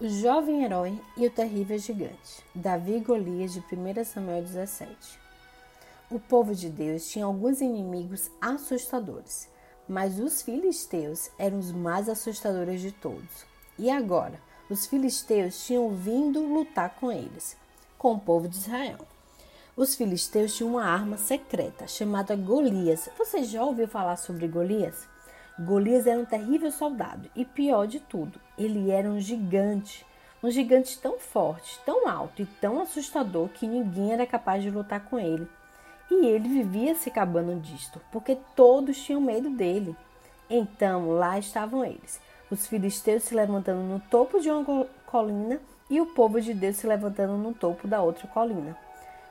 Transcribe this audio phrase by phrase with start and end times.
[0.00, 2.44] O jovem herói e o terrível gigante.
[2.52, 4.90] Davi e Golias de 1 Samuel 17.
[6.10, 9.48] O povo de Deus tinha alguns inimigos assustadores,
[9.88, 13.46] mas os filisteus eram os mais assustadores de todos.
[13.78, 17.56] E agora, os filisteus tinham vindo lutar com eles,
[17.96, 18.98] com o povo de Israel.
[19.76, 23.08] Os filisteus tinham uma arma secreta chamada Golias.
[23.16, 25.13] Você já ouviu falar sobre Golias?
[25.58, 30.04] Golias era um terrível soldado e, pior de tudo, ele era um gigante.
[30.42, 35.00] Um gigante tão forte, tão alto e tão assustador que ninguém era capaz de lutar
[35.04, 35.48] com ele.
[36.10, 39.96] E ele vivia se acabando disto, porque todos tinham medo dele.
[40.50, 46.06] Então lá estavam eles, os filisteus se levantando no topo de uma colina e o
[46.06, 48.76] povo de Deus se levantando no topo da outra colina.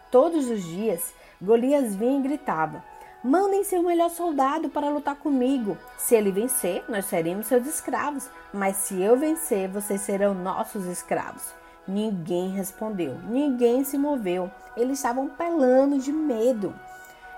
[0.10, 2.84] Todos os dias, Golias vinha e gritava:
[3.24, 5.78] Mandem seu melhor soldado para lutar comigo.
[5.98, 8.30] Se ele vencer, nós seremos seus escravos.
[8.54, 11.54] Mas se eu vencer, vocês serão nossos escravos.
[11.88, 14.52] Ninguém respondeu, ninguém se moveu.
[14.76, 16.76] Eles estavam pelando de medo.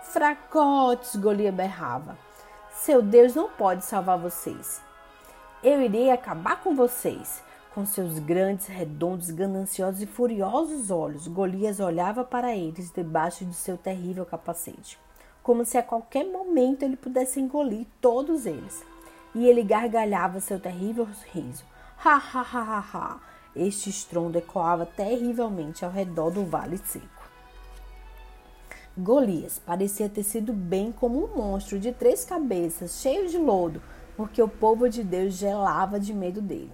[0.05, 2.17] Fracotes, Golias berrava.
[2.71, 4.81] Seu Deus não pode salvar vocês.
[5.63, 7.43] Eu irei acabar com vocês.
[7.75, 13.77] Com seus grandes, redondos, gananciosos e furiosos olhos, Golias olhava para eles debaixo de seu
[13.77, 14.97] terrível capacete
[15.45, 18.83] como se a qualquer momento ele pudesse engolir todos eles.
[19.35, 21.63] E ele gargalhava seu terrível riso.
[22.03, 23.19] Ha ha ha ha ha!
[23.55, 27.29] Este estrondo ecoava terrivelmente ao redor do vale seco.
[28.97, 33.83] Golias parecia ter sido bem como um monstro de três cabeças, cheio de lodo,
[34.17, 36.73] porque o povo de Deus gelava de medo dele.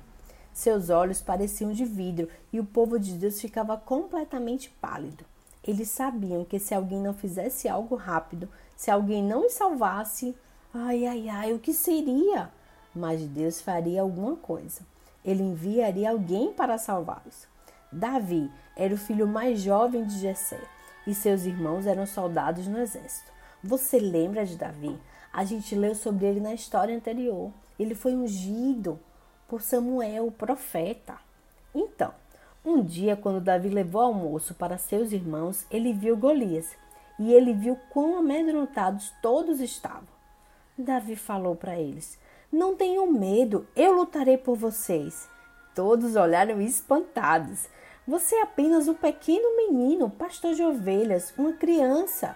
[0.54, 5.26] Seus olhos pareciam de vidro e o povo de Deus ficava completamente pálido.
[5.64, 10.36] Eles sabiam que se alguém não fizesse algo rápido, se alguém não os salvasse,
[10.74, 12.50] ai, ai, ai, o que seria?
[12.96, 14.82] Mas Deus faria alguma coisa.
[15.24, 17.48] Ele enviaria alguém para salvá-los.
[17.92, 20.60] Davi era o filho mais jovem de Jessé
[21.06, 23.32] e seus irmãos eram soldados no exército.
[23.64, 24.98] Você lembra de Davi?
[25.32, 27.52] A gente leu sobre ele na história anterior.
[27.78, 29.00] Ele foi ungido
[29.48, 31.18] por Samuel, o profeta.
[31.74, 32.14] Então,
[32.64, 36.76] um dia, quando Davi levou almoço para seus irmãos, ele viu Golias
[37.18, 40.08] e ele viu quão amedrontados todos estavam.
[40.78, 42.20] Davi falou para eles:
[42.52, 45.28] Não tenham medo, eu lutarei por vocês.
[45.74, 47.68] Todos olharam espantados.
[48.08, 52.36] Você é apenas um pequeno menino, pastor de ovelhas, uma criança.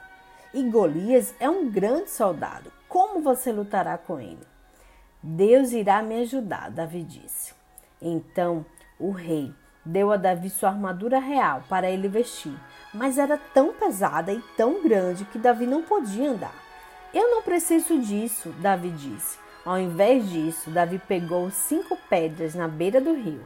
[0.54, 2.72] E Golias é um grande soldado.
[2.88, 4.48] Como você lutará com ele?
[5.22, 7.54] Deus irá me ajudar, Davi disse.
[8.02, 8.66] Então
[9.00, 9.54] o rei
[9.86, 12.58] deu a Davi sua armadura real para ele vestir
[12.96, 16.56] mas era tão pesada e tão grande que Davi não podia andar.
[17.14, 19.38] Eu não preciso disso, Davi disse.
[19.66, 23.46] Ao invés disso, Davi pegou cinco pedras na beira do rio.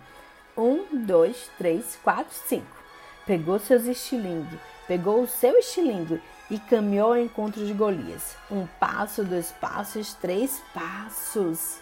[0.55, 2.77] Um, dois, três, quatro, cinco.
[3.25, 8.35] Pegou seus estilingue, pegou o seu estilingue e caminhou ao encontro de Golias.
[8.51, 11.79] Um passo, dois passos, três passos.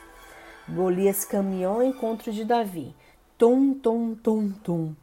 [0.69, 2.95] Golias caminhou ao encontro de Davi.
[3.37, 4.95] Tum, tum, tum, tum.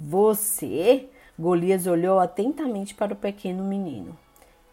[0.00, 4.16] Você Golias olhou atentamente para o pequeno menino.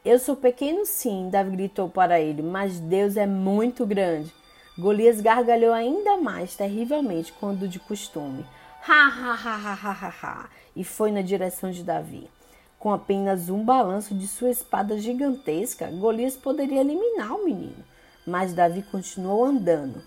[0.05, 4.33] Eu sou pequeno, sim, Davi gritou para ele, mas Deus é muito grande.
[4.77, 8.45] Golias gargalhou ainda mais terrivelmente quando de costume.
[8.87, 12.29] Ha, ha, ha, ha, ha, ha, e foi na direção de Davi.
[12.79, 17.83] Com apenas um balanço de sua espada gigantesca, Golias poderia eliminar o menino.
[18.25, 20.01] Mas Davi continuou andando.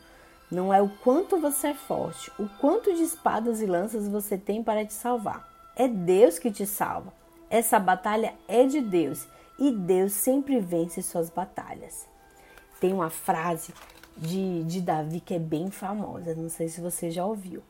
[0.53, 4.63] Não é o quanto você é forte, o quanto de espadas e lanças você tem
[4.63, 5.49] para te salvar.
[5.75, 7.11] É Deus que te salva.
[7.49, 9.27] Essa batalha é de Deus
[9.59, 12.07] e Deus sempre vence suas batalhas.
[12.79, 13.73] Tem uma frase
[14.15, 17.63] de, de Davi que é bem famosa, não sei se você já ouviu.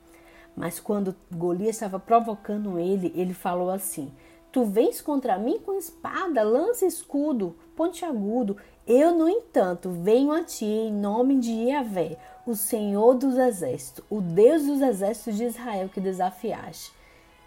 [0.57, 4.11] Mas quando Golias estava provocando ele, ele falou assim:
[4.51, 8.57] Tu vens contra mim com espada, lança, escudo, pontiagudo.
[8.85, 14.21] Eu, no entanto, venho a ti em nome de Yahvé, o Senhor dos exércitos, o
[14.21, 16.93] Deus dos exércitos de Israel que desafiaste.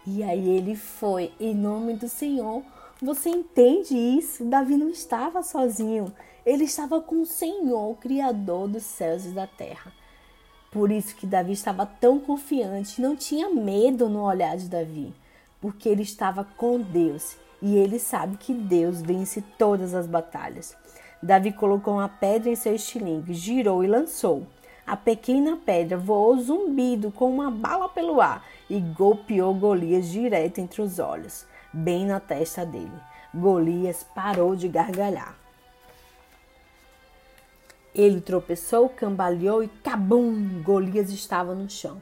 [0.06, 2.62] E aí ele foi, em nome do Senhor.
[3.02, 4.44] Você entende isso?
[4.44, 6.12] Davi não estava sozinho.
[6.44, 9.92] Ele estava com o Senhor, Criador dos céus e da terra.
[10.70, 15.12] Por isso que Davi estava tão confiante, não tinha medo no olhar de Davi,
[15.60, 20.76] porque ele estava com Deus e ele sabe que Deus vence todas as batalhas.
[21.22, 24.46] Davi colocou uma pedra em seu estilingue, girou e lançou.
[24.86, 30.80] A pequena pedra voou zumbido com uma bala pelo ar e golpeou Golias direto entre
[30.80, 32.92] os olhos, bem na testa dele.
[33.34, 35.36] Golias parou de gargalhar.
[37.92, 40.62] Ele tropeçou, cambaleou e cabum!
[40.62, 42.00] Golias estava no chão.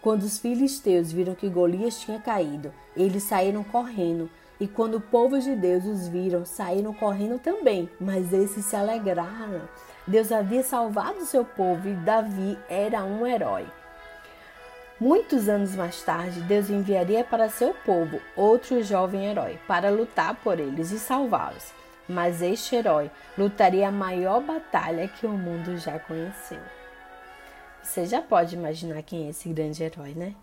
[0.00, 4.30] Quando os filisteus viram que Golias tinha caído, eles saíram correndo.
[4.58, 7.90] E quando o povo de Deus os viram, saíram correndo também.
[8.00, 9.62] Mas esses se alegraram.
[10.06, 13.66] Deus havia salvado seu povo e Davi era um herói.
[15.00, 20.58] Muitos anos mais tarde, Deus enviaria para seu povo outro jovem herói para lutar por
[20.60, 21.72] eles e salvá-los.
[22.08, 26.60] Mas este herói lutaria a maior batalha que o mundo já conheceu.
[27.82, 30.34] Você já pode imaginar quem é esse grande herói, né?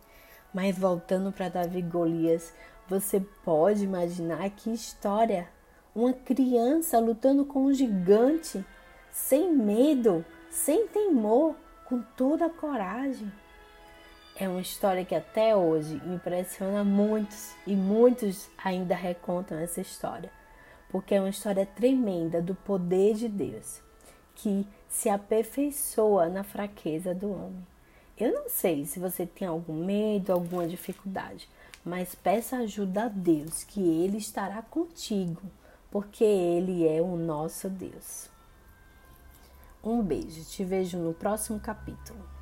[0.54, 2.54] Mas voltando para Davi Golias,
[2.88, 5.48] você pode imaginar que história!
[5.96, 8.64] Uma criança lutando com um gigante,
[9.14, 11.56] sem medo, sem temor,
[11.86, 13.32] com toda a coragem.
[14.36, 20.32] É uma história que até hoje impressiona muitos e muitos ainda recontam essa história,
[20.90, 23.80] porque é uma história tremenda do poder de Deus
[24.34, 27.68] que se aperfeiçoa na fraqueza do homem.
[28.18, 31.48] Eu não sei se você tem algum medo, alguma dificuldade,
[31.86, 35.44] mas peça ajuda a Deus, que Ele estará contigo,
[35.92, 38.33] porque Ele é o nosso Deus.
[39.86, 42.33] Um beijo, te vejo no próximo capítulo.